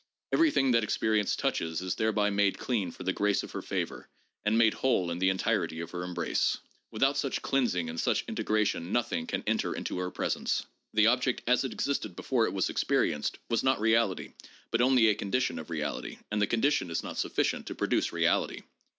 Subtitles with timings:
[0.31, 4.09] Everything that experience touches is thereby made clean for the grace of her favor
[4.43, 6.57] and made whole in the entirety of her embrace.
[6.89, 10.65] Without such cleansing and such integration nothing can enter into her presence.
[10.91, 14.33] The object as it existed before it was experienced, was not reality,
[14.71, 18.61] but only a condition of reality, and the condition is not sufficient to produce reality.